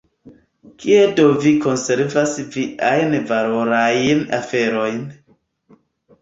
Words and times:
Kie 0.83 1.01
do 1.19 1.25
vi 1.43 1.51
konservas 1.65 2.33
viajn 2.55 3.13
valorajn 3.33 4.25
aferojn? 4.41 4.99